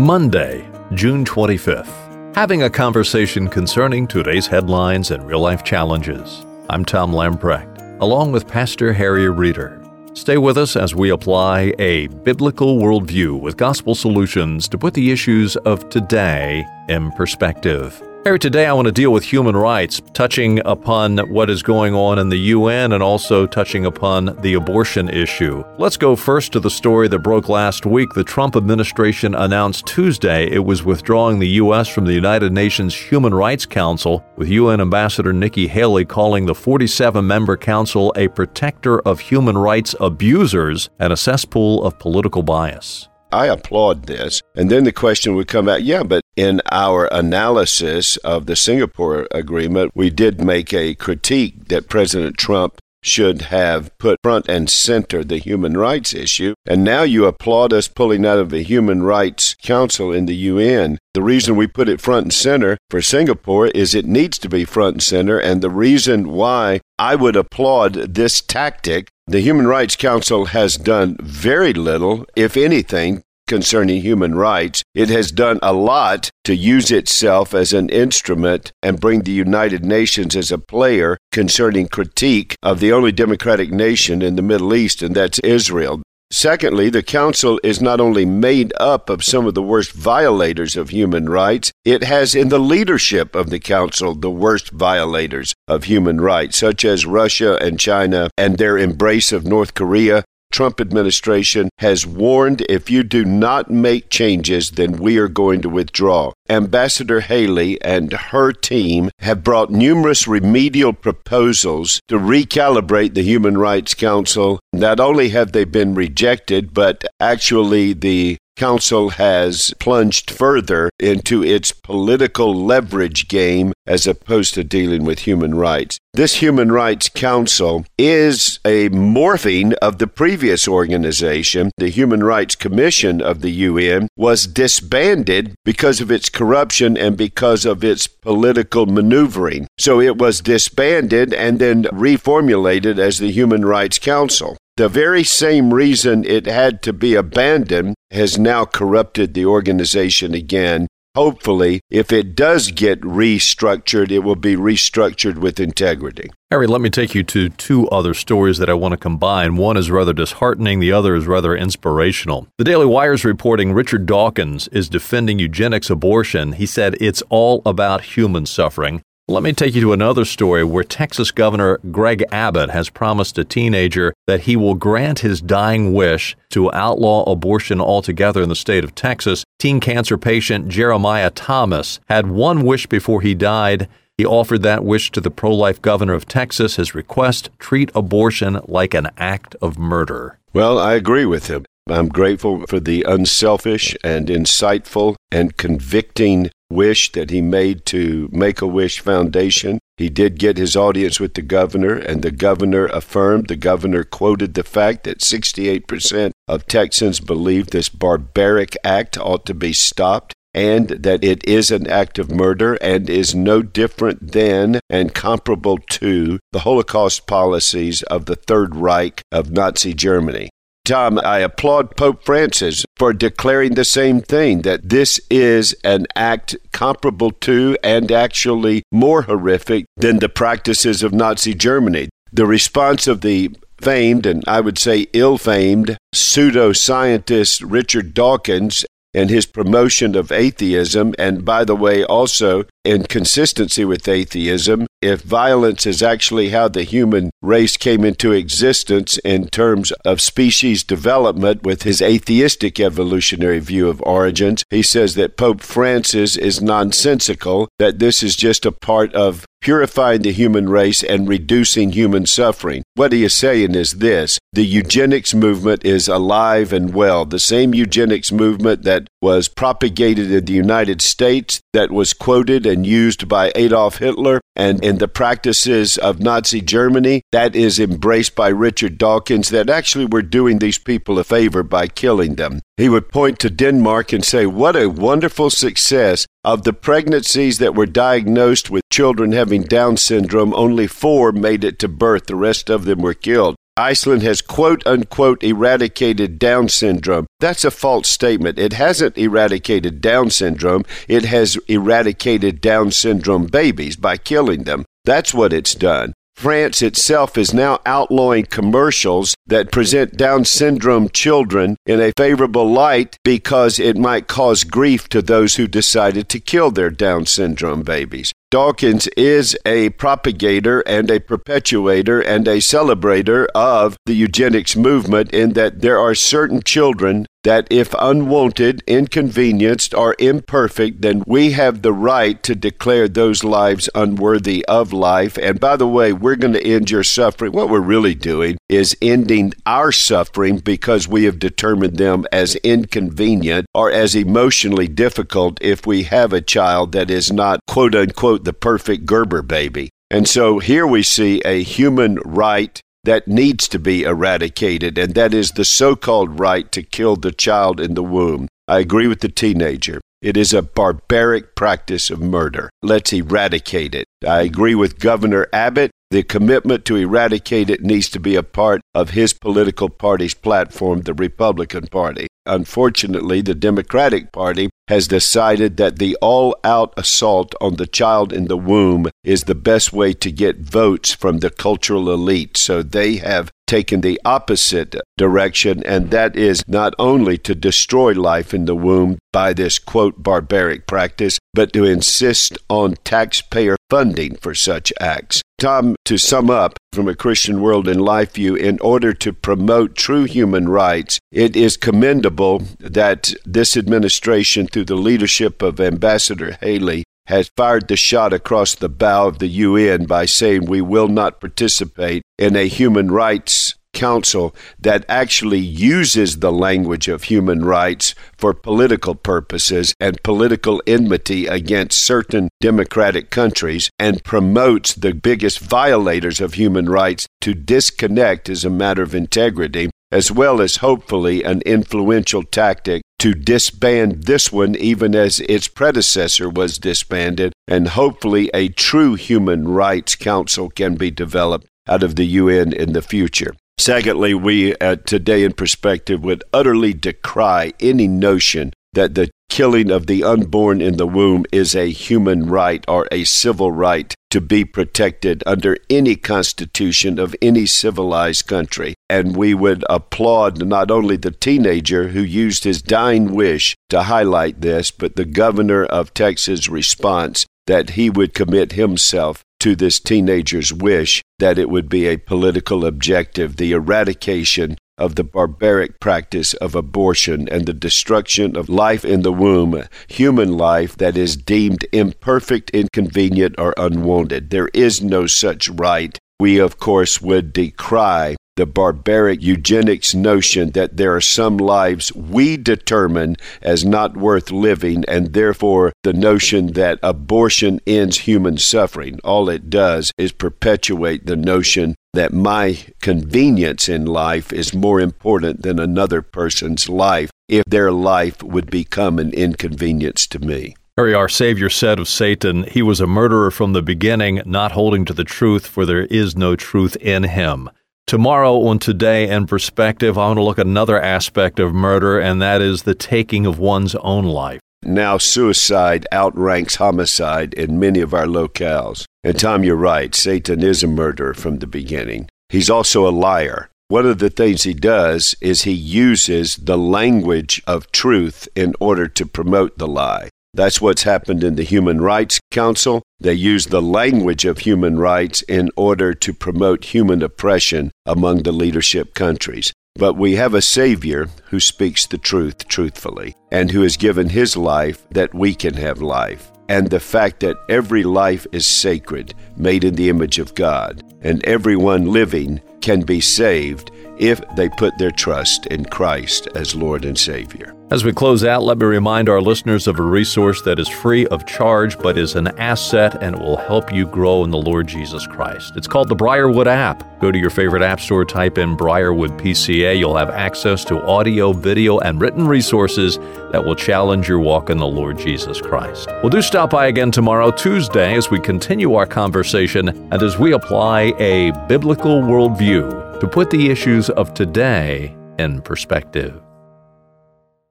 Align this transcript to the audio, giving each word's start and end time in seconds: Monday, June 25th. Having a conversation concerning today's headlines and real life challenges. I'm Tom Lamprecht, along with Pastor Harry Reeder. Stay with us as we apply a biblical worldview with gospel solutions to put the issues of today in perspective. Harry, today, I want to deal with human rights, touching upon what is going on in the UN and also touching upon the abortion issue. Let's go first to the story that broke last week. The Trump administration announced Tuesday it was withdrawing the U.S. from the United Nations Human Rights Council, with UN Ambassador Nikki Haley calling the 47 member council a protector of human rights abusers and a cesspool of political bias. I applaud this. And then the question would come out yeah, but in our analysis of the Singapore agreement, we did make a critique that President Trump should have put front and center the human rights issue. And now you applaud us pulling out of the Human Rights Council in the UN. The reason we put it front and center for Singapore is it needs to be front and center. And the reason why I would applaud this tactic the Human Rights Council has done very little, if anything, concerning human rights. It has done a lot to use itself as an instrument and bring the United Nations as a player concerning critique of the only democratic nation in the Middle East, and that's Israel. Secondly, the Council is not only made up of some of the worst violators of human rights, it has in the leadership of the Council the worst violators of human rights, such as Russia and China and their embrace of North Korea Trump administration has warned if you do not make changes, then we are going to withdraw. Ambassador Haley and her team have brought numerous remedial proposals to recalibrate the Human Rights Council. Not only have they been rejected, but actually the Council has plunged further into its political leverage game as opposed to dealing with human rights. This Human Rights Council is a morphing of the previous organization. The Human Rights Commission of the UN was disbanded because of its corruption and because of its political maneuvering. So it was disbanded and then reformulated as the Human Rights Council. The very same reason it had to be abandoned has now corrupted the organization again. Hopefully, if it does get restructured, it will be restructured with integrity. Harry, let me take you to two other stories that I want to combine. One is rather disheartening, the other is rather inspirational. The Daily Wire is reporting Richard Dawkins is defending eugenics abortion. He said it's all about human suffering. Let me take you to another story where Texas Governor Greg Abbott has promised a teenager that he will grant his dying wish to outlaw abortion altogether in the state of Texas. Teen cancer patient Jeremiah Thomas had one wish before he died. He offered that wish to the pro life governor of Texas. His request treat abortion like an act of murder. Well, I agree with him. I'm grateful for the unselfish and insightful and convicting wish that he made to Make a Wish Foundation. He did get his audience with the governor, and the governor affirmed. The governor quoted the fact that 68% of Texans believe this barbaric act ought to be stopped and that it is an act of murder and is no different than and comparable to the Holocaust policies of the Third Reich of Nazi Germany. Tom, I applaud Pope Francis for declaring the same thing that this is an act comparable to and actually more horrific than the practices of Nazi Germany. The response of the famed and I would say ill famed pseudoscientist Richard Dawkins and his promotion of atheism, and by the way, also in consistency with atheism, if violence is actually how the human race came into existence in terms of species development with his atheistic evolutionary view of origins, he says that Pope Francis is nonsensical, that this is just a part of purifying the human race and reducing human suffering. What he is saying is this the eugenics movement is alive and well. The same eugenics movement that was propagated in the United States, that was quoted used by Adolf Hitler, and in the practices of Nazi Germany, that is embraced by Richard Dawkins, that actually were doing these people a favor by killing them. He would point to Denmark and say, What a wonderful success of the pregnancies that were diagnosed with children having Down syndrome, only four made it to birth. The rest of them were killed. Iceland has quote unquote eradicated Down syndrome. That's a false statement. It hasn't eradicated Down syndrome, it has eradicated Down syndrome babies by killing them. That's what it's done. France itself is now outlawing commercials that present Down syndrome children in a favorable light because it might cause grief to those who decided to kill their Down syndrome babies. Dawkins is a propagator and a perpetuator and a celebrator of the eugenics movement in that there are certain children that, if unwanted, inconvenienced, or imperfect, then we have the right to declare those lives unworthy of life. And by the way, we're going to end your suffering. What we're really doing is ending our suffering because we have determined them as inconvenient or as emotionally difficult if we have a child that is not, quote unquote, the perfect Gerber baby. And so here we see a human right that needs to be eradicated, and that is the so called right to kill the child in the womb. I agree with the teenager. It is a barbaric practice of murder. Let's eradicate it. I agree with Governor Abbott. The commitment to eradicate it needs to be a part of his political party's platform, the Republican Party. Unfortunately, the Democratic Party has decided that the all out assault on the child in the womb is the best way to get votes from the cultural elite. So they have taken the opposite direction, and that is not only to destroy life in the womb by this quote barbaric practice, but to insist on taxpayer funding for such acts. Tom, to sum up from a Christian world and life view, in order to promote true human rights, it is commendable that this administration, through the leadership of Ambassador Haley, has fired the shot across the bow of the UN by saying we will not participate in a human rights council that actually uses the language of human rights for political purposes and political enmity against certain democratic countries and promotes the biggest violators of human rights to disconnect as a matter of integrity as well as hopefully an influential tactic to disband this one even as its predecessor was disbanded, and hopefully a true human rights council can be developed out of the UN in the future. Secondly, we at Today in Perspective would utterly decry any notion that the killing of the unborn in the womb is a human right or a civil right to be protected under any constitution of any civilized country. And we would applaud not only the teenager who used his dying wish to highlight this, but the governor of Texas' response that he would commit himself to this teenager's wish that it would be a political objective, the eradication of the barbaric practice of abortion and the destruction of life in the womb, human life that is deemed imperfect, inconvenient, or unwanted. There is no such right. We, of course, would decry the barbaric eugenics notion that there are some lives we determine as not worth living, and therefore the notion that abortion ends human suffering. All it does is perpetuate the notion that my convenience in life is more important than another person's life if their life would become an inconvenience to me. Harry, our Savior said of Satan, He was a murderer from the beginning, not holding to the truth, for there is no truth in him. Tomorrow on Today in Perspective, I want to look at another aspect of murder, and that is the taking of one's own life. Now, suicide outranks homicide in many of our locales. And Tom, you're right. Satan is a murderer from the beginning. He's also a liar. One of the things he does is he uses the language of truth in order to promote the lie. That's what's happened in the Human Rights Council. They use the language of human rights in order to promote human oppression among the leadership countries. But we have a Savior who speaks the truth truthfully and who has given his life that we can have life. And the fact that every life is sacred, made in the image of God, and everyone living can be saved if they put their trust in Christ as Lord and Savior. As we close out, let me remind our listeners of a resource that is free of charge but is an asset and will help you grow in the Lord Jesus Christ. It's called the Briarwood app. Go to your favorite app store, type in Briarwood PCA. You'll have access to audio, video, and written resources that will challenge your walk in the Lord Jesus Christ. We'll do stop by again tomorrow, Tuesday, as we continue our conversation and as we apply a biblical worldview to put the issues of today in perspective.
Monday, 0.00 0.68
June 0.94 1.24
25th. 1.24 2.34
Having 2.34 2.64
a 2.64 2.70
conversation 2.70 3.46
concerning 3.46 4.08
today's 4.08 4.44
headlines 4.44 5.12
and 5.12 5.24
real 5.24 5.38
life 5.38 5.62
challenges. 5.62 6.44
I'm 6.68 6.84
Tom 6.84 7.12
Lamprecht, 7.12 8.00
along 8.00 8.32
with 8.32 8.48
Pastor 8.48 8.92
Harry 8.92 9.28
Reeder. 9.30 9.80
Stay 10.14 10.36
with 10.36 10.58
us 10.58 10.74
as 10.74 10.96
we 10.96 11.10
apply 11.10 11.74
a 11.78 12.08
biblical 12.08 12.78
worldview 12.78 13.40
with 13.40 13.56
gospel 13.56 13.94
solutions 13.94 14.66
to 14.70 14.78
put 14.78 14.94
the 14.94 15.12
issues 15.12 15.54
of 15.58 15.88
today 15.90 16.66
in 16.88 17.12
perspective. 17.12 18.02
Harry, 18.24 18.38
today, 18.38 18.64
I 18.64 18.72
want 18.72 18.86
to 18.86 18.92
deal 18.92 19.12
with 19.12 19.22
human 19.22 19.54
rights, 19.54 20.00
touching 20.14 20.58
upon 20.64 21.18
what 21.28 21.50
is 21.50 21.62
going 21.62 21.94
on 21.94 22.18
in 22.18 22.30
the 22.30 22.38
UN 22.38 22.92
and 22.92 23.02
also 23.02 23.46
touching 23.46 23.84
upon 23.84 24.40
the 24.40 24.54
abortion 24.54 25.10
issue. 25.10 25.62
Let's 25.76 25.98
go 25.98 26.16
first 26.16 26.50
to 26.52 26.60
the 26.60 26.70
story 26.70 27.06
that 27.08 27.18
broke 27.18 27.50
last 27.50 27.84
week. 27.84 28.14
The 28.14 28.24
Trump 28.24 28.56
administration 28.56 29.34
announced 29.34 29.84
Tuesday 29.84 30.50
it 30.50 30.64
was 30.64 30.82
withdrawing 30.82 31.38
the 31.38 31.48
U.S. 31.48 31.86
from 31.86 32.06
the 32.06 32.14
United 32.14 32.50
Nations 32.50 32.94
Human 32.94 33.34
Rights 33.34 33.66
Council, 33.66 34.24
with 34.36 34.48
UN 34.48 34.80
Ambassador 34.80 35.34
Nikki 35.34 35.66
Haley 35.66 36.06
calling 36.06 36.46
the 36.46 36.54
47 36.54 37.26
member 37.26 37.58
council 37.58 38.10
a 38.16 38.28
protector 38.28 39.00
of 39.00 39.20
human 39.20 39.58
rights 39.58 39.94
abusers 40.00 40.88
and 40.98 41.12
a 41.12 41.16
cesspool 41.18 41.84
of 41.84 41.98
political 41.98 42.42
bias. 42.42 43.06
I 43.32 43.48
applaud 43.48 44.06
this. 44.06 44.40
And 44.56 44.70
then 44.70 44.84
the 44.84 44.92
question 44.92 45.34
would 45.34 45.48
come 45.48 45.68
out 45.68 45.82
yeah, 45.82 46.04
but 46.04 46.23
in 46.36 46.60
our 46.70 47.06
analysis 47.06 48.16
of 48.18 48.46
the 48.46 48.56
Singapore 48.56 49.26
agreement, 49.30 49.92
we 49.94 50.10
did 50.10 50.44
make 50.44 50.72
a 50.72 50.94
critique 50.94 51.68
that 51.68 51.88
President 51.88 52.36
Trump 52.36 52.78
should 53.04 53.42
have 53.42 53.96
put 53.98 54.18
front 54.22 54.48
and 54.48 54.70
center 54.70 55.22
the 55.22 55.36
human 55.36 55.76
rights 55.76 56.14
issue. 56.14 56.54
And 56.66 56.82
now 56.82 57.02
you 57.02 57.26
applaud 57.26 57.72
us 57.72 57.86
pulling 57.86 58.24
out 58.24 58.38
of 58.38 58.48
the 58.48 58.62
Human 58.62 59.02
Rights 59.02 59.54
Council 59.62 60.10
in 60.10 60.24
the 60.24 60.34
UN. 60.34 60.98
The 61.12 61.22
reason 61.22 61.54
we 61.54 61.66
put 61.66 61.88
it 61.88 62.00
front 62.00 62.24
and 62.24 62.32
center 62.32 62.78
for 62.88 63.02
Singapore 63.02 63.66
is 63.68 63.94
it 63.94 64.06
needs 64.06 64.38
to 64.38 64.48
be 64.48 64.64
front 64.64 64.94
and 64.94 65.02
center. 65.02 65.38
And 65.38 65.60
the 65.60 65.70
reason 65.70 66.30
why 66.30 66.80
I 66.98 67.14
would 67.14 67.36
applaud 67.36 68.14
this 68.14 68.40
tactic 68.40 69.10
the 69.26 69.40
Human 69.40 69.66
Rights 69.66 69.96
Council 69.96 70.46
has 70.46 70.76
done 70.76 71.16
very 71.18 71.72
little, 71.72 72.26
if 72.36 72.58
anything, 72.58 73.22
concerning 73.46 74.00
human 74.00 74.34
rights. 74.34 74.82
It 74.94 75.08
has 75.08 75.30
done 75.30 75.58
a 75.62 75.72
lot 75.72 76.30
to 76.44 76.54
use 76.54 76.90
itself 76.90 77.54
as 77.54 77.72
an 77.72 77.88
instrument 77.88 78.72
and 78.82 79.00
bring 79.00 79.22
the 79.22 79.32
United 79.32 79.84
Nations 79.84 80.36
as 80.36 80.50
a 80.50 80.58
player 80.58 81.18
concerning 81.32 81.88
critique 81.88 82.56
of 82.62 82.80
the 82.80 82.92
only 82.92 83.12
democratic 83.12 83.70
nation 83.70 84.22
in 84.22 84.36
the 84.36 84.42
Middle 84.42 84.74
East, 84.74 85.02
and 85.02 85.14
that's 85.14 85.38
Israel. 85.40 86.02
Secondly, 86.30 86.90
the 86.90 87.02
Council 87.02 87.60
is 87.62 87.80
not 87.80 88.00
only 88.00 88.24
made 88.24 88.72
up 88.80 89.08
of 89.08 89.22
some 89.22 89.46
of 89.46 89.54
the 89.54 89.62
worst 89.62 89.92
violators 89.92 90.76
of 90.76 90.88
human 90.88 91.28
rights, 91.28 91.70
it 91.84 92.02
has 92.02 92.34
in 92.34 92.48
the 92.48 92.58
leadership 92.58 93.36
of 93.36 93.50
the 93.50 93.60
Council 93.60 94.14
the 94.14 94.30
worst 94.30 94.70
violators 94.70 95.54
of 95.68 95.84
human 95.84 96.20
rights, 96.20 96.58
such 96.58 96.84
as 96.84 97.06
Russia 97.06 97.56
and 97.62 97.78
China 97.78 98.30
and 98.36 98.58
their 98.58 98.76
embrace 98.76 99.30
of 99.30 99.46
North 99.46 99.74
Korea 99.74 100.24
Trump 100.54 100.80
administration 100.80 101.68
has 101.78 102.06
warned 102.06 102.64
if 102.68 102.88
you 102.88 103.02
do 103.02 103.24
not 103.24 103.72
make 103.72 104.08
changes, 104.08 104.70
then 104.70 104.92
we 104.92 105.18
are 105.18 105.26
going 105.26 105.60
to 105.60 105.68
withdraw. 105.68 106.30
Ambassador 106.48 107.22
Haley 107.22 107.82
and 107.82 108.12
her 108.12 108.52
team 108.52 109.10
have 109.18 109.42
brought 109.42 109.72
numerous 109.72 110.28
remedial 110.28 110.92
proposals 110.92 112.00
to 112.06 112.20
recalibrate 112.20 113.14
the 113.14 113.24
Human 113.24 113.58
Rights 113.58 113.94
Council. 113.94 114.60
Not 114.72 115.00
only 115.00 115.30
have 115.30 115.50
they 115.50 115.64
been 115.64 115.96
rejected, 115.96 116.72
but 116.72 117.04
actually 117.18 117.92
the 117.92 118.36
Council 118.56 119.10
has 119.10 119.74
plunged 119.78 120.30
further 120.30 120.90
into 120.98 121.42
its 121.42 121.72
political 121.72 122.54
leverage 122.54 123.28
game 123.28 123.72
as 123.86 124.06
opposed 124.06 124.54
to 124.54 124.64
dealing 124.64 125.04
with 125.04 125.20
human 125.20 125.54
rights. 125.54 125.98
This 126.14 126.36
Human 126.36 126.70
Rights 126.70 127.08
Council 127.08 127.84
is 127.98 128.60
a 128.64 128.88
morphing 128.90 129.72
of 129.82 129.98
the 129.98 130.06
previous 130.06 130.68
organization. 130.68 131.72
The 131.76 131.88
Human 131.88 132.22
Rights 132.22 132.54
Commission 132.54 133.20
of 133.20 133.40
the 133.40 133.50
UN 133.50 134.06
was 134.16 134.46
disbanded 134.46 135.54
because 135.64 136.00
of 136.00 136.12
its 136.12 136.28
corruption 136.28 136.96
and 136.96 137.16
because 137.16 137.66
of 137.66 137.82
its 137.82 138.06
political 138.06 138.86
maneuvering. 138.86 139.66
So 139.76 140.00
it 140.00 140.16
was 140.16 140.40
disbanded 140.40 141.34
and 141.34 141.58
then 141.58 141.82
reformulated 141.84 142.98
as 142.98 143.18
the 143.18 143.32
Human 143.32 143.64
Rights 143.64 143.98
Council. 143.98 144.56
The 144.76 144.88
very 144.88 145.22
same 145.22 145.72
reason 145.72 146.24
it 146.24 146.46
had 146.46 146.82
to 146.82 146.92
be 146.92 147.14
abandoned 147.14 147.94
has 148.10 148.36
now 148.36 148.64
corrupted 148.64 149.32
the 149.32 149.46
organization 149.46 150.34
again. 150.34 150.88
Hopefully, 151.14 151.80
if 151.90 152.10
it 152.10 152.34
does 152.34 152.72
get 152.72 153.00
restructured, 153.02 154.10
it 154.10 154.24
will 154.24 154.34
be 154.34 154.56
restructured 154.56 155.38
with 155.38 155.60
integrity. 155.60 156.28
Harry, 156.50 156.66
let 156.66 156.80
me 156.80 156.90
take 156.90 157.14
you 157.14 157.22
to 157.22 157.50
two 157.50 157.88
other 157.90 158.14
stories 158.14 158.58
that 158.58 158.68
I 158.68 158.74
want 158.74 158.90
to 158.90 158.96
combine. 158.96 159.54
One 159.54 159.76
is 159.76 159.92
rather 159.92 160.12
disheartening, 160.12 160.80
the 160.80 160.90
other 160.90 161.14
is 161.14 161.28
rather 161.28 161.54
inspirational. 161.54 162.48
The 162.58 162.64
Daily 162.64 162.86
Wire 162.86 163.12
is 163.12 163.24
reporting 163.24 163.72
Richard 163.72 164.06
Dawkins 164.06 164.66
is 164.68 164.88
defending 164.88 165.38
eugenics 165.38 165.88
abortion. 165.88 166.54
He 166.54 166.66
said 166.66 166.96
it's 167.00 167.22
all 167.28 167.62
about 167.64 168.16
human 168.16 168.44
suffering. 168.44 169.02
Let 169.26 169.42
me 169.42 169.54
take 169.54 169.74
you 169.74 169.80
to 169.80 169.94
another 169.94 170.26
story 170.26 170.64
where 170.64 170.84
Texas 170.84 171.30
Governor 171.30 171.80
Greg 171.90 172.24
Abbott 172.30 172.68
has 172.68 172.90
promised 172.90 173.38
a 173.38 173.44
teenager 173.44 174.12
that 174.26 174.42
he 174.42 174.54
will 174.54 174.74
grant 174.74 175.20
his 175.20 175.40
dying 175.40 175.94
wish 175.94 176.36
to 176.50 176.70
outlaw 176.74 177.22
abortion 177.22 177.80
altogether 177.80 178.42
in 178.42 178.50
the 178.50 178.54
state 178.54 178.84
of 178.84 178.94
Texas. 178.94 179.42
Teen 179.58 179.80
cancer 179.80 180.18
patient 180.18 180.68
Jeremiah 180.68 181.30
Thomas 181.30 182.00
had 182.10 182.26
one 182.26 182.66
wish 182.66 182.86
before 182.86 183.22
he 183.22 183.34
died. 183.34 183.88
He 184.18 184.26
offered 184.26 184.60
that 184.60 184.84
wish 184.84 185.10
to 185.12 185.22
the 185.22 185.30
pro 185.30 185.54
life 185.54 185.80
governor 185.80 186.12
of 186.12 186.26
Texas. 186.26 186.76
His 186.76 186.94
request 186.94 187.48
treat 187.58 187.90
abortion 187.94 188.60
like 188.68 188.92
an 188.92 189.08
act 189.16 189.56
of 189.62 189.78
murder. 189.78 190.38
Well, 190.52 190.78
I 190.78 190.92
agree 190.92 191.24
with 191.24 191.46
him. 191.46 191.64
I'm 191.88 192.08
grateful 192.08 192.66
for 192.66 192.78
the 192.78 193.02
unselfish 193.08 193.96
and 194.04 194.28
insightful 194.28 195.16
and 195.32 195.56
convicting 195.56 196.50
wish 196.74 197.12
that 197.12 197.30
he 197.30 197.40
made 197.40 197.86
to 197.86 198.28
Make 198.32 198.60
a 198.60 198.66
Wish 198.66 199.00
Foundation. 199.00 199.78
He 199.96 200.08
did 200.08 200.38
get 200.38 200.56
his 200.56 200.74
audience 200.76 201.20
with 201.20 201.34
the 201.34 201.42
governor, 201.42 201.94
and 201.94 202.22
the 202.22 202.32
governor 202.32 202.86
affirmed. 202.86 203.46
The 203.48 203.56
governor 203.56 204.02
quoted 204.02 204.54
the 204.54 204.64
fact 204.64 205.04
that 205.04 205.20
68% 205.20 206.32
of 206.48 206.66
Texans 206.66 207.20
believe 207.20 207.68
this 207.68 207.88
barbaric 207.88 208.76
act 208.84 209.16
ought 209.16 209.46
to 209.46 209.54
be 209.54 209.72
stopped 209.72 210.34
and 210.54 210.88
that 210.88 211.24
it 211.24 211.46
is 211.46 211.70
an 211.70 211.86
act 211.88 212.18
of 212.18 212.30
murder 212.30 212.74
and 212.74 213.10
is 213.10 213.34
no 213.34 213.60
different 213.60 214.32
than 214.32 214.78
and 214.88 215.12
comparable 215.12 215.78
to 215.78 216.38
the 216.52 216.60
Holocaust 216.60 217.26
policies 217.26 218.02
of 218.04 218.26
the 218.26 218.36
Third 218.36 218.76
Reich 218.76 219.20
of 219.32 219.50
Nazi 219.50 219.92
Germany. 219.92 220.48
Tom, 220.84 221.18
I 221.24 221.38
applaud 221.38 221.96
Pope 221.96 222.24
Francis 222.24 222.84
for 222.96 223.14
declaring 223.14 223.74
the 223.74 223.86
same 223.86 224.20
thing 224.20 224.62
that 224.62 224.90
this 224.90 225.18
is 225.30 225.74
an 225.82 226.06
act 226.14 226.56
comparable 226.72 227.30
to 227.30 227.78
and 227.82 228.12
actually 228.12 228.82
more 228.92 229.22
horrific 229.22 229.86
than 229.96 230.18
the 230.18 230.28
practices 230.28 231.02
of 231.02 231.14
Nazi 231.14 231.54
Germany. 231.54 232.10
The 232.32 232.44
response 232.44 233.06
of 233.06 233.22
the 233.22 233.56
famed 233.80 234.26
and 234.26 234.44
I 234.46 234.60
would 234.60 234.78
say 234.78 235.06
ill 235.14 235.38
famed 235.38 235.96
pseudoscientist 236.14 237.62
Richard 237.66 238.12
Dawkins 238.12 238.84
and 239.14 239.30
his 239.30 239.46
promotion 239.46 240.14
of 240.14 240.32
atheism, 240.32 241.14
and 241.18 241.44
by 241.44 241.64
the 241.64 241.76
way, 241.76 242.04
also 242.04 242.64
in 242.84 243.04
consistency 243.04 243.84
with 243.84 244.08
atheism, 244.08 244.86
if 245.00 245.22
violence 245.22 245.86
is 245.86 246.02
actually 246.02 246.50
how 246.50 246.68
the 246.68 246.82
human 246.82 247.30
race 247.42 247.76
came 247.76 248.04
into 248.04 248.32
existence 248.32 249.18
in 249.18 249.48
terms 249.48 249.92
of 250.04 250.20
species 250.20 250.82
development 250.82 251.62
with 251.62 251.82
his 251.82 252.00
atheistic 252.02 252.78
evolutionary 252.80 253.58
view 253.58 253.88
of 253.88 254.02
origins, 254.02 254.64
he 254.70 254.82
says 254.82 255.14
that 255.14 255.36
Pope 255.36 255.60
Francis 255.60 256.36
is 256.36 256.62
nonsensical, 256.62 257.68
that 257.78 257.98
this 257.98 258.22
is 258.22 258.36
just 258.36 258.66
a 258.66 258.72
part 258.72 259.14
of 259.14 259.44
purifying 259.64 260.20
the 260.20 260.30
human 260.30 260.68
race 260.68 261.02
and 261.02 261.26
reducing 261.26 261.92
human 261.92 262.26
suffering. 262.26 262.82
What 262.96 263.12
he 263.12 263.24
is 263.24 263.32
saying 263.32 263.74
is 263.74 263.92
this 263.92 264.38
the 264.52 264.64
eugenics 264.64 265.34
movement 265.34 265.84
is 265.84 266.06
alive 266.06 266.72
and 266.72 266.94
well. 266.94 267.24
The 267.24 267.38
same 267.38 267.74
eugenics 267.74 268.30
movement 268.30 268.82
that 268.82 269.08
was 269.22 269.48
propagated 269.48 270.30
in 270.30 270.44
the 270.44 270.52
United 270.52 271.00
States, 271.00 271.60
that 271.72 271.90
was 271.90 272.12
quoted 272.12 272.66
used 272.82 273.28
by 273.28 273.52
Adolf 273.54 273.98
Hitler, 273.98 274.40
and 274.56 274.82
in 274.82 274.98
the 274.98 275.06
practices 275.06 275.96
of 275.98 276.18
Nazi 276.18 276.60
Germany, 276.60 277.22
that 277.30 277.54
is 277.54 277.78
embraced 277.78 278.34
by 278.34 278.48
Richard 278.48 278.98
Dawkins, 278.98 279.50
that 279.50 279.70
actually 279.70 280.06
were 280.06 280.22
doing 280.22 280.58
these 280.58 280.78
people 280.78 281.18
a 281.18 281.24
favor 281.24 281.62
by 281.62 281.86
killing 281.86 282.34
them. 282.34 282.60
He 282.76 282.88
would 282.88 283.10
point 283.10 283.38
to 283.40 283.50
Denmark 283.50 284.12
and 284.12 284.24
say, 284.24 284.46
What 284.46 284.74
a 284.74 284.88
wonderful 284.88 285.50
success 285.50 286.26
of 286.42 286.64
the 286.64 286.72
pregnancies 286.72 287.58
that 287.58 287.74
were 287.74 287.86
diagnosed 287.86 288.70
with 288.70 288.82
children 288.90 289.32
having 289.32 289.62
Down 289.62 289.96
syndrome, 289.96 290.52
only 290.54 290.86
four 290.86 291.30
made 291.30 291.62
it 291.62 291.78
to 291.80 291.88
birth. 291.88 292.26
The 292.26 292.34
rest 292.34 292.70
of 292.70 292.84
them 292.84 293.00
were 293.00 293.14
killed. 293.14 293.56
Iceland 293.76 294.22
has 294.22 294.40
quote 294.40 294.86
unquote 294.86 295.42
eradicated 295.42 296.38
Down 296.38 296.68
syndrome. 296.68 297.26
That's 297.40 297.64
a 297.64 297.72
false 297.72 298.08
statement. 298.08 298.56
It 298.56 298.72
hasn't 298.74 299.18
eradicated 299.18 300.00
Down 300.00 300.30
syndrome, 300.30 300.84
it 301.08 301.24
has 301.24 301.56
eradicated 301.66 302.60
Down 302.60 302.92
syndrome 302.92 303.46
babies 303.46 303.96
by 303.96 304.16
killing 304.16 304.62
them. 304.62 304.84
That's 305.04 305.34
what 305.34 305.52
it's 305.52 305.74
done. 305.74 306.12
France 306.36 306.82
itself 306.82 307.36
is 307.36 307.54
now 307.54 307.80
outlawing 307.84 308.46
commercials 308.46 309.34
that 309.46 309.72
present 309.72 310.16
Down 310.16 310.44
syndrome 310.44 311.08
children 311.08 311.76
in 311.84 312.00
a 312.00 312.12
favorable 312.16 312.70
light 312.70 313.16
because 313.24 313.80
it 313.80 313.96
might 313.96 314.28
cause 314.28 314.62
grief 314.62 315.08
to 315.08 315.20
those 315.22 315.56
who 315.56 315.66
decided 315.66 316.28
to 316.28 316.40
kill 316.40 316.70
their 316.70 316.90
Down 316.90 317.26
syndrome 317.26 317.82
babies. 317.82 318.32
Dawkins 318.50 319.08
is 319.16 319.56
a 319.66 319.90
propagator 319.90 320.82
and 320.86 321.10
a 321.10 321.18
perpetuator 321.18 322.20
and 322.20 322.46
a 322.46 322.58
celebrator 322.58 323.46
of 323.54 323.96
the 324.06 324.14
eugenics 324.14 324.76
movement 324.76 325.32
in 325.32 325.54
that 325.54 325.80
there 325.80 325.98
are 325.98 326.14
certain 326.14 326.62
children 326.62 327.26
that, 327.44 327.66
if 327.70 327.94
unwanted, 327.98 328.82
inconvenienced, 328.86 329.94
or 329.94 330.16
imperfect, 330.18 331.02
then 331.02 331.22
we 331.26 331.52
have 331.52 331.82
the 331.82 331.92
right 331.92 332.42
to 332.42 332.54
declare 332.54 333.08
those 333.08 333.44
lives 333.44 333.88
unworthy 333.94 334.64
of 334.66 334.92
life. 334.92 335.38
And 335.38 335.60
by 335.60 335.76
the 335.76 335.86
way, 335.86 336.12
we're 336.12 336.36
going 336.36 336.54
to 336.54 336.66
end 336.66 336.90
your 336.90 337.04
suffering. 337.04 337.52
What 337.52 337.70
we're 337.70 337.80
really 337.80 338.14
doing 338.14 338.58
is 338.68 338.96
ending 339.00 339.52
our 339.64 339.92
suffering 339.92 340.58
because 340.58 341.06
we 341.06 341.24
have 341.24 341.38
determined 341.38 341.96
them 341.96 342.26
as 342.32 342.56
inconvenient 342.56 343.66
or 343.74 343.90
as 343.90 344.14
emotionally 344.14 344.88
difficult 344.88 345.58
if 345.60 345.86
we 345.86 346.04
have 346.04 346.32
a 346.32 346.40
child 346.40 346.92
that 346.92 347.10
is 347.10 347.32
not, 347.32 347.60
quote 347.66 347.94
unquote, 347.94 348.44
the 348.44 348.52
perfect 348.52 349.06
Gerber 349.06 349.42
baby. 349.42 349.90
And 350.10 350.28
so 350.28 350.58
here 350.58 350.86
we 350.86 351.02
see 351.02 351.40
a 351.44 351.62
human 351.62 352.16
right 352.24 352.80
that 353.04 353.28
needs 353.28 353.68
to 353.68 353.78
be 353.78 354.02
eradicated, 354.02 354.98
and 354.98 355.14
that 355.14 355.32
is 355.32 355.52
the 355.52 355.64
so 355.64 355.94
called 355.94 356.40
right 356.40 356.70
to 356.72 356.82
kill 356.82 357.16
the 357.16 357.32
child 357.32 357.80
in 357.80 357.94
the 357.94 358.02
womb. 358.02 358.48
I 358.66 358.80
agree 358.80 359.06
with 359.06 359.20
the 359.20 359.28
teenager. 359.28 360.00
It 360.22 360.38
is 360.38 360.54
a 360.54 360.62
barbaric 360.62 361.54
practice 361.54 362.08
of 362.10 362.20
murder. 362.20 362.70
Let's 362.82 363.12
eradicate 363.12 363.94
it. 363.94 364.06
I 364.26 364.40
agree 364.40 364.74
with 364.74 364.98
Governor 364.98 365.46
Abbott. 365.52 365.90
The 366.10 366.22
commitment 366.22 366.86
to 366.86 366.96
eradicate 366.96 367.68
it 367.68 367.82
needs 367.82 368.08
to 368.10 368.20
be 368.20 368.36
a 368.36 368.42
part 368.42 368.80
of 368.94 369.10
his 369.10 369.34
political 369.34 369.90
party's 369.90 370.32
platform, 370.32 371.02
the 371.02 371.12
Republican 371.12 371.88
Party. 371.88 372.28
Unfortunately, 372.46 373.42
the 373.42 373.54
Democratic 373.54 374.32
Party 374.32 374.70
has 374.88 375.08
decided 375.08 375.76
that 375.76 375.98
the 375.98 376.16
all 376.20 376.56
out 376.62 376.92
assault 376.96 377.54
on 377.60 377.76
the 377.76 377.86
child 377.86 378.32
in 378.32 378.46
the 378.46 378.56
womb 378.56 379.06
is 379.22 379.44
the 379.44 379.54
best 379.54 379.92
way 379.92 380.12
to 380.12 380.30
get 380.30 380.58
votes 380.58 381.12
from 381.12 381.38
the 381.38 381.50
cultural 381.50 382.10
elite. 382.12 382.56
So 382.56 382.82
they 382.82 383.16
have 383.16 383.50
taken 383.66 384.00
the 384.00 384.20
opposite 384.24 384.96
direction, 385.16 385.82
and 385.84 386.10
that 386.10 386.36
is 386.36 386.62
not 386.66 386.94
only 386.98 387.38
to 387.38 387.54
destroy 387.54 388.12
life 388.12 388.52
in 388.52 388.64
the 388.64 388.74
womb 388.74 389.18
by 389.32 389.52
this 389.52 389.78
quote 389.78 390.22
barbaric 390.22 390.86
practice, 390.86 391.38
but 391.52 391.72
to 391.72 391.84
insist 391.84 392.58
on 392.68 392.94
taxpayer 393.04 393.76
funding 393.90 394.36
for 394.36 394.54
such 394.54 394.92
acts. 395.00 395.42
Tom, 395.58 395.94
to 396.04 396.18
sum 396.18 396.50
up 396.50 396.76
from 396.92 397.08
a 397.08 397.14
Christian 397.14 397.60
world 397.60 397.86
and 397.86 398.02
life 398.02 398.34
view, 398.34 398.54
in 398.54 398.78
order 398.80 399.12
to 399.12 399.32
promote 399.32 399.94
true 399.94 400.24
human 400.24 400.68
rights, 400.68 401.18
it 401.30 401.56
is 401.56 401.76
commendable 401.76 402.62
that 402.80 403.32
this 403.44 403.76
administration, 403.76 404.66
through 404.66 404.84
the 404.84 404.96
leadership 404.96 405.62
of 405.62 405.80
Ambassador 405.80 406.58
Haley, 406.60 407.04
has 407.26 407.50
fired 407.56 407.88
the 407.88 407.96
shot 407.96 408.32
across 408.32 408.74
the 408.74 408.88
bow 408.88 409.26
of 409.26 409.38
the 409.38 409.48
UN 409.48 410.04
by 410.06 410.26
saying 410.26 410.66
we 410.66 410.80
will 410.80 411.08
not 411.08 411.40
participate 411.40 412.22
in 412.38 412.56
a 412.56 412.68
human 412.68 413.10
rights 413.10 413.74
council 413.94 414.54
that 414.78 415.04
actually 415.08 415.60
uses 415.60 416.40
the 416.40 416.52
language 416.52 417.08
of 417.08 417.24
human 417.24 417.64
rights 417.64 418.14
for 418.36 418.52
political 418.52 419.14
purposes 419.14 419.94
and 419.98 420.22
political 420.22 420.82
enmity 420.86 421.46
against 421.46 422.02
certain 422.02 422.48
democratic 422.60 423.30
countries 423.30 423.88
and 423.98 424.22
promotes 424.24 424.94
the 424.94 425.14
biggest 425.14 425.60
violators 425.60 426.40
of 426.40 426.54
human 426.54 426.86
rights 426.86 427.26
to 427.40 427.54
disconnect 427.54 428.48
as 428.48 428.64
a 428.64 428.70
matter 428.70 429.02
of 429.02 429.14
integrity 429.14 429.88
as 430.14 430.30
well 430.30 430.60
as 430.60 430.76
hopefully 430.76 431.42
an 431.42 431.60
influential 431.62 432.44
tactic 432.44 433.02
to 433.18 433.34
disband 433.34 434.22
this 434.22 434.52
one 434.52 434.76
even 434.76 435.12
as 435.12 435.40
its 435.40 435.66
predecessor 435.66 436.48
was 436.48 436.78
disbanded, 436.78 437.52
and 437.66 437.88
hopefully 437.88 438.48
a 438.54 438.68
true 438.68 439.14
human 439.14 439.66
rights 439.66 440.14
council 440.14 440.70
can 440.70 440.94
be 440.94 441.10
developed 441.10 441.66
out 441.88 442.04
of 442.04 442.14
the 442.14 442.26
UN 442.26 442.72
in 442.72 442.92
the 442.92 443.02
future. 443.02 443.56
Secondly, 443.76 444.34
we 444.34 444.74
at 444.74 445.04
Today 445.04 445.42
in 445.42 445.52
Perspective 445.52 446.22
would 446.22 446.44
utterly 446.52 446.92
decry 446.92 447.72
any 447.80 448.06
notion 448.06 448.72
that 448.92 449.16
the 449.16 449.30
killing 449.54 449.88
of 449.88 450.08
the 450.08 450.24
unborn 450.24 450.80
in 450.80 450.96
the 450.96 451.06
womb 451.06 451.44
is 451.52 451.76
a 451.76 451.92
human 451.92 452.44
right 452.48 452.84
or 452.88 453.06
a 453.12 453.22
civil 453.22 453.70
right 453.70 454.12
to 454.28 454.40
be 454.40 454.64
protected 454.64 455.44
under 455.46 455.76
any 455.88 456.16
constitution 456.16 457.20
of 457.20 457.36
any 457.40 457.64
civilized 457.64 458.48
country. 458.48 458.94
And 459.08 459.36
we 459.36 459.54
would 459.54 459.84
applaud 459.88 460.66
not 460.66 460.90
only 460.90 461.16
the 461.16 461.30
teenager 461.30 462.08
who 462.08 462.20
used 462.20 462.64
his 462.64 462.82
dying 462.82 463.32
wish 463.32 463.76
to 463.90 464.02
highlight 464.02 464.60
this, 464.60 464.90
but 464.90 465.14
the 465.14 465.24
governor 465.24 465.84
of 465.84 466.12
Texas' 466.12 466.68
response 466.68 467.46
that 467.68 467.90
he 467.90 468.10
would 468.10 468.34
commit 468.34 468.72
himself 468.72 469.44
to 469.60 469.76
this 469.76 470.00
teenager's 470.00 470.72
wish 470.72 471.22
that 471.38 471.60
it 471.60 471.70
would 471.70 471.88
be 471.88 472.08
a 472.08 472.16
political 472.16 472.84
objective, 472.84 473.56
the 473.56 473.70
eradication 473.70 474.76
of 474.96 475.14
the 475.14 475.24
barbaric 475.24 476.00
practice 476.00 476.54
of 476.54 476.74
abortion 476.74 477.48
and 477.48 477.66
the 477.66 477.72
destruction 477.72 478.56
of 478.56 478.68
life 478.68 479.04
in 479.04 479.22
the 479.22 479.32
womb, 479.32 479.82
human 480.08 480.56
life 480.56 480.96
that 480.96 481.16
is 481.16 481.36
deemed 481.36 481.84
imperfect, 481.92 482.70
inconvenient, 482.70 483.54
or 483.58 483.74
unwanted. 483.76 484.50
There 484.50 484.68
is 484.72 485.02
no 485.02 485.26
such 485.26 485.68
right. 485.68 486.18
We, 486.38 486.58
of 486.58 486.78
course, 486.78 487.20
would 487.20 487.52
decry 487.52 488.36
the 488.56 488.66
barbaric 488.66 489.42
eugenics 489.42 490.14
notion 490.14 490.70
that 490.70 490.96
there 490.96 491.14
are 491.14 491.20
some 491.20 491.56
lives 491.56 492.14
we 492.14 492.56
determine 492.56 493.36
as 493.62 493.84
not 493.84 494.16
worth 494.16 494.50
living, 494.50 495.04
and 495.08 495.32
therefore 495.32 495.92
the 496.02 496.12
notion 496.12 496.68
that 496.74 496.98
abortion 497.02 497.80
ends 497.86 498.18
human 498.18 498.56
suffering. 498.58 499.18
All 499.24 499.48
it 499.48 499.70
does 499.70 500.12
is 500.16 500.32
perpetuate 500.32 501.26
the 501.26 501.36
notion 501.36 501.94
that 502.12 502.32
my 502.32 502.78
convenience 503.00 503.88
in 503.88 504.06
life 504.06 504.52
is 504.52 504.72
more 504.72 505.00
important 505.00 505.62
than 505.62 505.78
another 505.78 506.22
person's 506.22 506.88
life 506.88 507.30
if 507.48 507.64
their 507.64 507.90
life 507.90 508.42
would 508.42 508.70
become 508.70 509.18
an 509.18 509.32
inconvenience 509.32 510.26
to 510.28 510.38
me. 510.38 510.76
Harry, 510.96 511.12
our 511.12 511.28
Savior 511.28 511.68
said 511.68 511.98
of 511.98 512.06
Satan, 512.06 512.62
He 512.62 512.80
was 512.80 513.00
a 513.00 513.06
murderer 513.06 513.50
from 513.50 513.72
the 513.72 513.82
beginning, 513.82 514.40
not 514.46 514.72
holding 514.72 515.04
to 515.06 515.12
the 515.12 515.24
truth, 515.24 515.66
for 515.66 515.84
there 515.84 516.06
is 516.06 516.36
no 516.36 516.54
truth 516.54 516.94
in 517.00 517.24
him. 517.24 517.68
Tomorrow 518.06 518.60
on 518.66 518.78
Today 518.78 519.30
in 519.30 519.46
Perspective, 519.46 520.18
I 520.18 520.26
want 520.26 520.36
to 520.36 520.42
look 520.42 520.58
at 520.58 520.66
another 520.66 521.00
aspect 521.00 521.58
of 521.58 521.72
murder, 521.72 522.20
and 522.20 522.40
that 522.42 522.60
is 522.60 522.82
the 522.82 522.94
taking 522.94 523.46
of 523.46 523.58
one's 523.58 523.94
own 523.94 524.26
life. 524.26 524.60
Now, 524.82 525.16
suicide 525.16 526.06
outranks 526.12 526.74
homicide 526.74 527.54
in 527.54 527.80
many 527.80 528.00
of 528.00 528.12
our 528.12 528.26
locales. 528.26 529.06
And 529.24 529.38
Tom, 529.38 529.64
you're 529.64 529.74
right. 529.74 530.14
Satan 530.14 530.62
is 530.62 530.82
a 530.82 530.86
murderer 530.86 531.32
from 531.32 531.60
the 531.60 531.66
beginning. 531.66 532.28
He's 532.50 532.68
also 532.68 533.08
a 533.08 533.10
liar. 533.10 533.70
One 533.88 534.04
of 534.04 534.18
the 534.18 534.28
things 534.28 534.64
he 534.64 534.74
does 534.74 535.34
is 535.40 535.62
he 535.62 535.72
uses 535.72 536.56
the 536.56 536.76
language 536.76 537.62
of 537.66 537.90
truth 537.90 538.46
in 538.54 538.74
order 538.80 539.08
to 539.08 539.24
promote 539.24 539.78
the 539.78 539.88
lie. 539.88 540.28
That's 540.52 540.78
what's 540.78 541.04
happened 541.04 541.42
in 541.42 541.56
the 541.56 541.64
Human 541.64 542.02
Rights 542.02 542.38
Council. 542.50 543.02
They 543.24 543.32
use 543.32 543.64
the 543.64 543.80
language 543.80 544.44
of 544.44 544.58
human 544.58 544.98
rights 544.98 545.40
in 545.48 545.70
order 545.76 546.12
to 546.12 546.34
promote 546.34 546.84
human 546.84 547.22
oppression 547.22 547.90
among 548.04 548.42
the 548.42 548.52
leadership 548.52 549.14
countries. 549.14 549.72
But 549.94 550.18
we 550.18 550.36
have 550.36 550.52
a 550.52 550.60
Savior 550.60 551.28
who 551.46 551.58
speaks 551.58 552.04
the 552.04 552.18
truth 552.18 552.68
truthfully 552.68 553.34
and 553.50 553.70
who 553.70 553.80
has 553.80 553.96
given 553.96 554.28
his 554.28 554.58
life 554.58 555.08
that 555.08 555.32
we 555.32 555.54
can 555.54 555.72
have 555.72 556.02
life. 556.02 556.52
And 556.68 556.90
the 556.90 557.00
fact 557.00 557.40
that 557.40 557.56
every 557.70 558.02
life 558.02 558.46
is 558.52 558.66
sacred, 558.66 559.32
made 559.56 559.84
in 559.84 559.94
the 559.94 560.10
image 560.10 560.38
of 560.38 560.54
God, 560.54 561.02
and 561.22 561.42
everyone 561.46 562.12
living 562.12 562.60
can 562.82 563.00
be 563.00 563.22
saved 563.22 563.90
if 564.18 564.40
they 564.56 564.68
put 564.68 564.96
their 564.98 565.10
trust 565.10 565.66
in 565.66 565.84
Christ 565.84 566.48
as 566.54 566.74
Lord 566.74 567.04
and 567.04 567.18
Savior. 567.18 567.74
As 567.90 568.02
we 568.02 568.12
close 568.12 568.42
out, 568.44 568.62
let 568.62 568.78
me 568.78 568.86
remind 568.86 569.28
our 569.28 569.42
listeners 569.42 569.86
of 569.86 569.98
a 569.98 570.02
resource 570.02 570.62
that 570.62 570.78
is 570.78 570.88
free 570.88 571.26
of 571.26 571.46
charge 571.46 571.98
but 571.98 572.16
is 572.16 572.34
an 572.34 572.48
asset 572.58 573.22
and 573.22 573.38
will 573.38 573.58
help 573.58 573.92
you 573.92 574.06
grow 574.06 574.42
in 574.42 574.50
the 574.50 574.58
Lord 574.58 574.86
Jesus 574.88 575.26
Christ. 575.26 575.74
It's 575.76 575.86
called 575.86 576.08
the 576.08 576.14
Briarwood 576.14 576.66
app. 576.66 577.20
Go 577.20 577.30
to 577.30 577.38
your 577.38 577.50
favorite 577.50 577.82
app 577.82 578.00
store, 578.00 578.24
type 578.24 578.56
in 578.56 578.74
Briarwood 578.74 579.32
PCA. 579.32 579.98
You'll 579.98 580.16
have 580.16 580.30
access 580.30 580.82
to 580.86 581.04
audio, 581.06 581.52
video, 581.52 581.98
and 581.98 582.20
written 582.20 582.48
resources 582.48 583.18
that 583.52 583.62
will 583.64 583.76
challenge 583.76 584.28
your 584.28 584.40
walk 584.40 584.70
in 584.70 584.78
the 584.78 584.86
Lord 584.86 585.18
Jesus 585.18 585.60
Christ. 585.60 586.08
We'll 586.22 586.30
do 586.30 586.42
stop 586.42 586.70
by 586.70 586.86
again 586.86 587.10
tomorrow, 587.10 587.50
Tuesday, 587.50 588.16
as 588.16 588.30
we 588.30 588.40
continue 588.40 588.94
our 588.94 589.06
conversation 589.06 589.88
and 589.88 590.22
as 590.22 590.38
we 590.38 590.52
apply 590.52 591.12
a 591.18 591.52
biblical 591.68 592.22
worldview 592.22 593.03
to 593.20 593.28
put 593.28 593.50
the 593.50 593.70
issues 593.70 594.10
of 594.10 594.34
today 594.34 595.16
in 595.38 595.62
perspective. 595.62 596.43